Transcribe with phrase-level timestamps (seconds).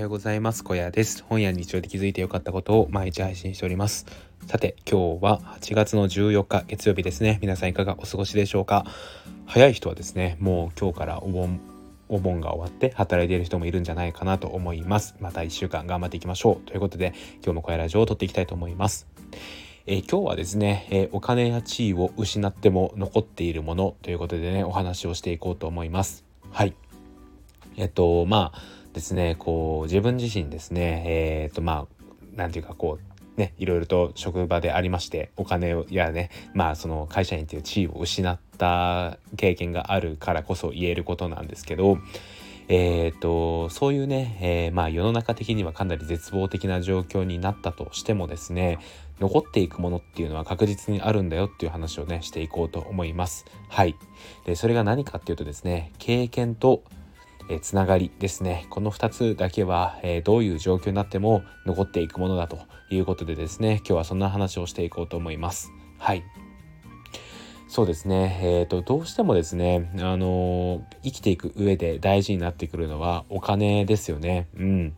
[0.00, 0.64] ようございます。
[0.64, 1.22] 小屋です。
[1.24, 4.06] 本や日常で気づいてよかったことを毎日配信しております。
[4.46, 7.38] さて、今日は8月の14日月曜日ですね。
[7.42, 8.86] 皆さんいかがお過ごしでしょうか？
[9.44, 11.60] 早い人はですね、もう今日からお盆
[12.08, 15.16] お盆が終わって働いている人もいるんじゃないかなと思います。
[15.20, 16.66] また1週間頑張っていきましょう。
[16.66, 17.12] ということで、
[17.44, 19.06] 今日も小屋ラジオを撮っていきたいと思います。
[19.86, 26.24] えー、今日はですね、えー、お金や地位を失っても残っているものということでね、お話をしていこうと思います。
[26.50, 26.74] はい。
[27.76, 32.04] えっと、まあ、ですねこう自分自身ですねえっ、ー、とまあ
[32.34, 41.98] 何て言うかこうねいろいろと職場でありましてお金やねまあその会社員っていう地位を失った経験があるからこそ言えることなんですけど
[42.72, 48.78] えーと、そういうね、えー、まあ、世の中的にはかなり絶望的な状況になったとしてもですね
[49.18, 53.44] 残っていくものっていうのは確実にあるんだよっていう話をねしていこうと思います。
[53.68, 53.96] はい
[54.46, 56.84] でそれが何かっていうとですね経験と
[57.48, 58.66] えー、つながりですね。
[58.70, 62.58] この2つだけは、えー、どういう状況になっても残っていくものだと
[62.90, 63.76] いうことでですね。
[63.78, 65.72] 今日はそんな話をしていこうと思います。
[65.98, 66.22] はい。
[67.68, 68.40] そうですね。
[68.42, 74.48] えーと、どうしてもですねあのー、生きていく上で大事になってくるのはお金ですよね。
[74.56, 74.96] うん。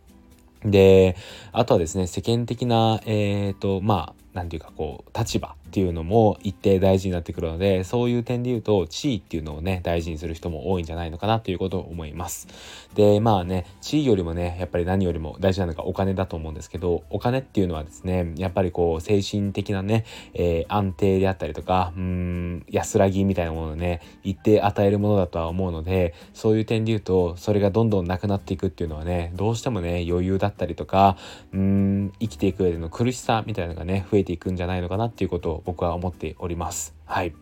[0.64, 1.16] で
[1.52, 12.48] あとはですね世間的なえっ、ー、とまあ何て言うかこう立場っていうのも一定大事になってくるのでそういう点で言うと地位っていうのをね大事にする人も多いんじゃないのかなということを思います。
[12.94, 31.16] でまあね地位よりもねやっぱり何よりも大事なのがお金だと思うんですけどお金っていうのはですねやっぱりこう精神的なね、えー、安定であったりとかうん安らぎみたいなものをね一定与えるものだとは思うのでそういう点で言うとそれがどんどんなくなっていくっていうのはねどうしてもね余裕だったりとか
[31.54, 36.94] うん生きていく上での苦しさみたいなのがね増えていくんじゃないのかなっていうことを僕は思っております。
[37.04, 37.34] はい。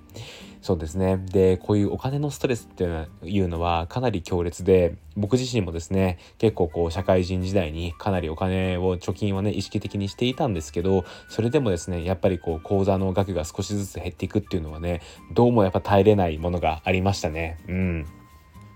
[0.62, 1.16] そうですね。
[1.16, 2.84] で、こういうお金のストレスって
[3.24, 15.00] いうのはかなり強烈で、僕自身もですね、結構こう社会人時代にかなりお金を貯金はね、意識的にしていたんですけど、それでもですね、やっぱりこう口座の額が少しずつ減っていくっていうのはね、
[15.32, 17.58] どうもやっぱ耐えれないものがありましたね。
[17.66, 18.06] うん。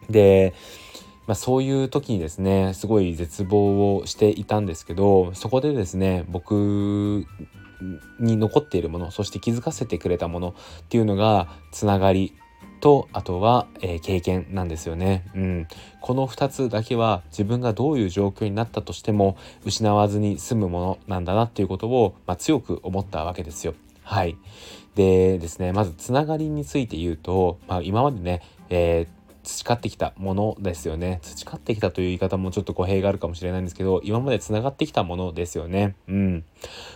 [0.08, 0.54] で、
[1.26, 7.26] まあ、そういう時にですねすごい絶望をしていたんですけどそこでですね僕
[8.18, 12.34] に残っているものそして気づかせてくれたものっていうのがつながり
[12.80, 15.68] とあとは、えー、経験なんですよね、うん、
[16.00, 23.74] この2つだけは自分がどういう状況になったとしても失わずに済むものなんだなっていうことを、まあ、強く思ったわけですよ。
[24.02, 24.36] はい。
[24.96, 31.20] でですねまずつながりについて言うと、まあ、今までね、えー培ってきたものですよね。
[31.22, 35.94] 培ってきたという言い方もちょっと語弊があるかもしれないんですけど今までつながってきたものですよね。
[36.08, 36.44] うん。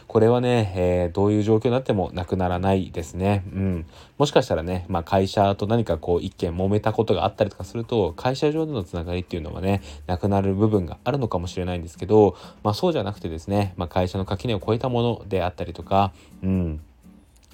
[0.06, 3.44] これはね、えー、どういう状況になってもなくならないですね。
[3.52, 3.86] うん。
[4.16, 16.80] もしかしたらね、まあ、会社と何かこう一件揉めたことがあったりとかすると会社上でのつながりっていうのはねなくなる部分があるのかもしれないんですけどまあそうじゃなくてですね、まあ、会社の垣根を越えたものであったりとかうん。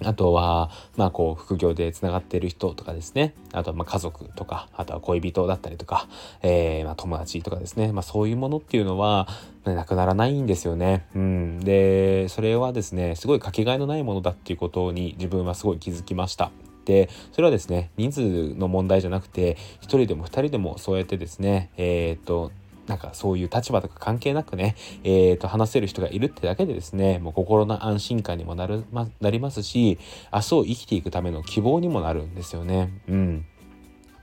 [0.03, 3.35] あとは、まあこう、副業で繋がっている人とかですね。
[3.53, 6.09] あとは、まあ家族とか、あとは恋人だったりとか、
[6.43, 7.93] えー、まあ友達とかですね。
[7.93, 9.29] まあそういうものっていうのは、
[9.65, 11.07] なくならないんですよね。
[11.15, 11.61] うん。
[11.61, 16.51] で、それはですね、すごいかけがえのないものだっていうことに自分はすごい気づきました。
[16.85, 22.53] で、それはですね、人数の問題じゃなくて、1人でも2人でもそうやってですね、えー、と、
[22.87, 29.99] なんかそういう立場とか関係なくね、えー、と話せる人がいるってだけでですね、もう心の安心感にもなる、ま、なりますし、
[30.33, 32.93] 明日を生きていくための希望にもなるんですよね。
[33.09, 33.47] うん。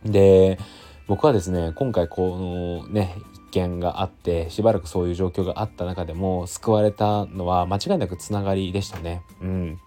[0.05, 0.59] で、
[1.07, 9.23] 僕はですね、今回このね、一件があって、しばらくそういう状況があった中でも、救われたのは間違いなくつながりでしたね。
[9.41, 9.79] うん。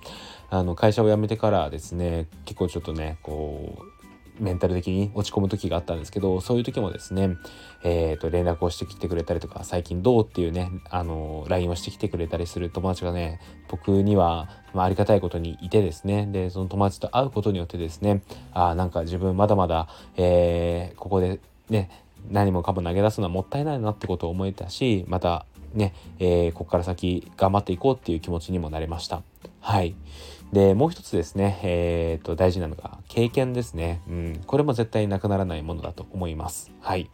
[0.50, 3.93] あの会社を辞めてからですね結構ちょっとねこう
[4.38, 7.36] メンタル的に落ち込む時があったんですけどそういう時もですね、
[7.82, 21.90] えー、と連絡をしてきてくれたりとか最近どうっていうねあの LINE をしてきてくれたりする友達がね僕には、まあ、ありがたいことにいてですねでその友達と会うことによってですねあなんか自分まだまだ、えー、ここでね
[22.30, 29.22] 何もかも投げ出すのはもったいないなってことを思えたしまたね、えー、ここから先頑張っていこうっていう気持ちにもなれました。
[29.60, 29.94] はい。
[30.54, 34.00] で、もう一つですね、えー、と、大事なのが経験ですね。
[34.08, 36.70] うん、これも絶対なくならないものだと思います。
[36.80, 37.10] はい。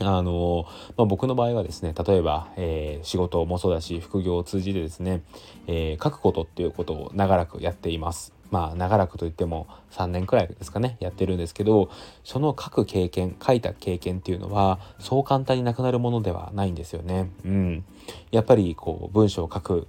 [0.00, 0.64] あの
[0.96, 5.22] まあ、僕の場合はですね例えば、えー、仕事もそうだし副業を通じてですね、
[5.66, 8.32] えー、書くことっていうことを長らくやっています。
[8.52, 11.90] まあ長らくといっても3年くらいですかねやってるんですけど
[12.24, 17.30] その書く経験書いた経験っていうのはそう簡単になくなるものではないんですよね。
[17.44, 17.84] うん、
[18.30, 19.88] やっぱりこう文章を書く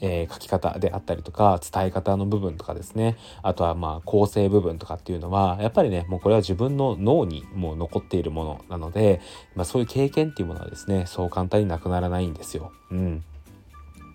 [0.00, 9.20] えー、書き方であったりとか伝え方の部分とかですねあとはまあ構成部分とかっていうのはやっぱりねもうこれは自分の脳にもう残っているものなので、
[9.54, 12.72] まあ、そういう経験っていうものはですねそう簡単になくならないんですよ。
[12.90, 13.24] うん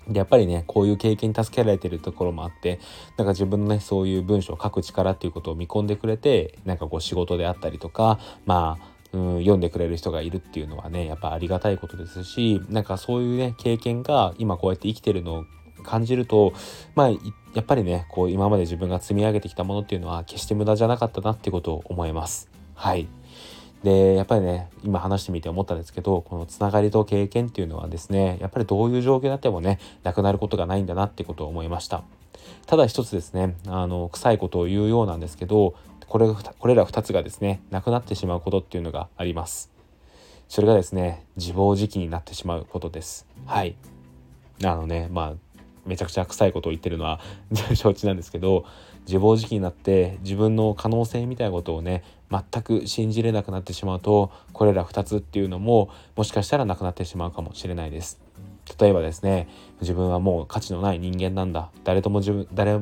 [0.07, 2.79] でやっぱりねこういう経験に助けられてるところもあって
[3.17, 15.45] なんか自分のねそういう文章を書く力っていうことを見込んでくれてなんかこう仕事であったりとかまあうん、読んでくれる人がいるっていうのはねやっぱありがたいことですしなんかそういうね経験が今こうやって生きてるのを
[15.83, 16.53] 感じると
[16.95, 17.17] まあや
[17.61, 22.49] っぱりねこう今まで自分が積み上げてきたものっていうのは決して無駄じゃなかったなってことを思います。
[22.73, 23.07] はい。
[23.83, 32.03] でやっぱりね今話してみて思ったんですけどこのつながりと経験っていうのはですねやっぱりどういう状況になってもねなくなることがないんだなってことを思いました。
[32.65, 35.75] ただ一つですねあの臭いことを言うようなんですけど
[36.07, 39.71] これこれら2つがですねなくなってしまうことっていうのがあります。
[40.47, 43.27] それがですね自暴自棄になってしまうことです。
[43.45, 43.75] はい。
[44.63, 45.44] あのねまあ
[45.85, 47.19] めちゃくちゃ臭いことを言ってるのは
[47.75, 48.65] 承知なんですけど
[49.05, 58.19] 自暴自棄になって自分の可能性みたいなことをね全く信じれなくなってしまうとこれら2つっていうのももしかしたらなくなってしまうかもしれないです。
[58.79, 59.47] 例えばですね
[59.81, 62.79] 自分はもう価値のない人間なんだ誰とも自分誰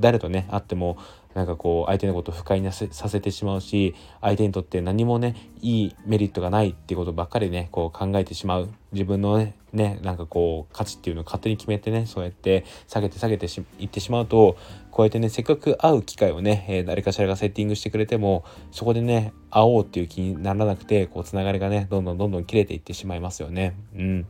[0.00, 0.96] 誰とね会っても
[1.34, 13.46] なんかこう相手のことを不快にさせてしまうし相手にとって何もねいいメリットがないっていうことばっかりねこう考えてしまう自分のねねなんかこう価値っていうのを勝手に決めてねそうやって下げて下げて
[13.78, 14.56] いってしまうと
[14.92, 23.74] こうやってねせっかく会う機会をね、えー、誰かしらがセッティングしてくれてもそこでね会おうっていう気にならなくてこうつながりがねどんどんどんどん切れていってしまいますよね。
[23.96, 24.26] うん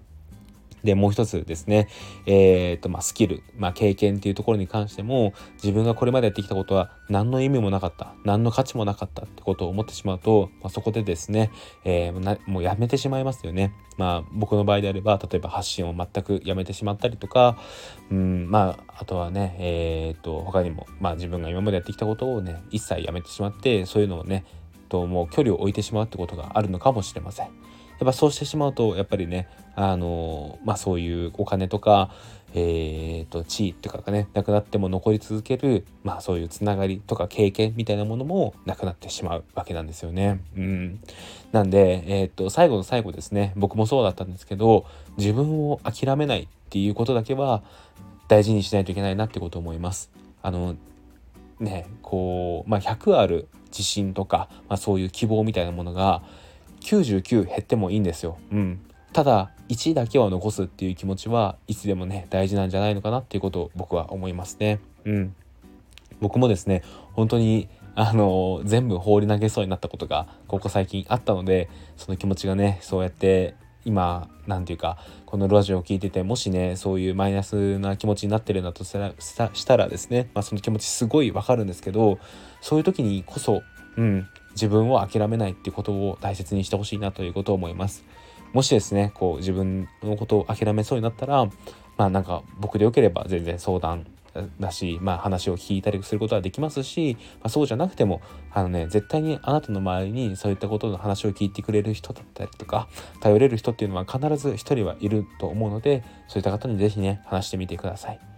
[0.84, 1.88] で、もう一つですね、
[2.26, 5.32] えっ、と、まあ、スキル、まあ、経験っていうところに関しても、
[5.62, 11.50] 自分がこれまでやってきたことは何の意味もなかった、何の価値もなかったってことを思ってしまうと、まあ、そこでですね、
[11.84, 13.72] えー、もうやめてしまいますよね。
[13.96, 17.56] まあ、僕の場合であれば、例えば発信を全くやめてしまったりとか、
[18.10, 24.44] うん、まあ、あとはね、えっ、と、他にも、まあ、自分が今までやってきたことをね、一切やめてしまって、そういうのをね、
[24.94, 27.48] ともう距離を置いてしまうってことがあるのかもしれません。
[27.98, 32.10] やっぱそうしてしまうとやっぱりねあのまあそういうお金とか
[32.56, 40.40] えーと、地位っていうかねなくなっても残り続けるまあそういうつながりとか経験みたいなものもなくなってしまうわけなんですよね。
[40.56, 41.00] うん、
[41.50, 44.86] なんで、えーと、最後の最後ですね僕もそうだったんですけど
[45.16, 47.64] 自分を諦めないっていうことだけは
[48.28, 50.12] 大事にしないといけないなってことを思います。
[50.40, 50.76] あの
[51.58, 56.22] ねこう、まあ、100ある自信とか、まあ、そういう希望みたいなものが
[56.84, 58.38] 99減ってもいいんですよ。
[58.52, 58.80] うん、
[59.12, 64.80] ただ1だけは残すっていう気持ちはいつでもね大事なんじゃないのかなっていうことを僕は思いますね。
[65.04, 65.34] うん、
[66.20, 66.82] 僕もですね
[67.12, 73.54] 本当にあの全部放り投げそうになったことがここ最近あったのでその気持ちがねそうやって
[73.84, 78.92] 今何て言うかこのラジオを聴いててもしねそういうマイナスな気持ちになってるんだとし
[79.66, 82.18] たらですね、まあ、その気持ちすごいわかるんですけど
[82.60, 83.62] そういう時にこそ、
[83.96, 88.04] うん、自分を諦めないっていうことを大切にしてほしいなということを思います。
[88.52, 91.46] もしですねこう自分のことを諦めそうになったら
[91.96, 94.06] まあなんか僕でよければ全然相談
[94.58, 98.20] だし、まあ、話を聞いたりすることはできますし、まあ、そうじゃなくても
[98.52, 102.88] あのね絶対にあなたの周りにそういったことの話を聞いてくれる人だったりとか
[103.20, 108.33] 頼れる人っていうのは必ず一人はいると思うのでそういった方に是非ね話してみてください。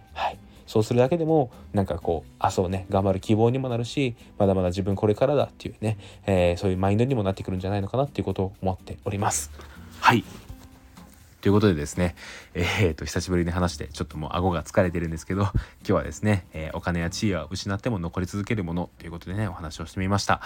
[0.67, 9.51] そうするだけでもなんかこうあそうね頑張る希望にもなるしまだまだ自分これからだっていうね、えー、そういうマインドにもなってくるんじゃないのかなっていうことを思っております。
[9.99, 10.23] はい
[11.41, 12.15] ということでですね、
[12.55, 15.53] えー、と久しぶりに話してちょっともう顎が疲れてるんですけど今
[15.85, 20.41] 日はですね、えー、お金や地位は失っても残り続けるものということでねお話をしてみました。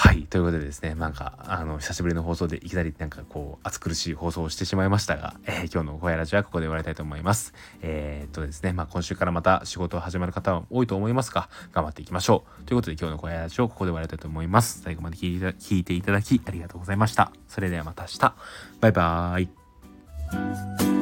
[0.00, 0.22] はい。
[0.30, 7.52] ということでですね、なんか、あの、久しぶりの放送でいきなりなんかこう、暑苦しい放送をしてしまいましたが、えー、今日の小屋ラジオはここで終わりたいと思います。
[7.82, 12.62] えー、っとですね、まあ今週からまた仕事を始まる方は多いと思いますが、頑張っていきましょう。
[12.62, 14.82] ということで今日の小屋ラジオをここで終わりたいと思います。
[14.82, 17.32] 最後まで聞いて聞いていただきありがとうございました。
[17.48, 18.34] それではまた明日。
[18.80, 20.97] バイバーイ。